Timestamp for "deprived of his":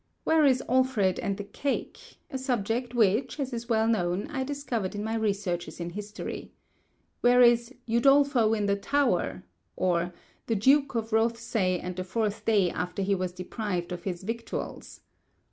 13.31-14.23